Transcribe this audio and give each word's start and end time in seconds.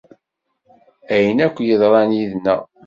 Ayen 1.13 1.37
akk 1.45 1.57
yeḍran 1.61 2.11
yid-neɣ. 2.17 2.61